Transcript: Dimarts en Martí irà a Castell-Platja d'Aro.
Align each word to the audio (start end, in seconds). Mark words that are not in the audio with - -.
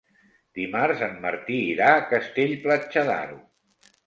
Dimarts 0.59 1.03
en 1.07 1.13
Martí 1.25 1.57
irà 1.75 1.91
a 1.99 2.09
Castell-Platja 2.15 3.05
d'Aro. 3.13 3.41